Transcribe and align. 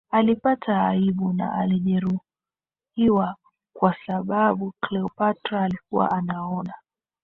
alipata 0.11 0.87
aibu 0.87 1.33
na 1.33 1.53
alijeruhiwa 1.53 3.35
kwa 3.75 3.95
sababu 4.07 4.73
Cleopatra 4.87 5.63
alikuwa 5.63 6.11
anaona 6.11 6.73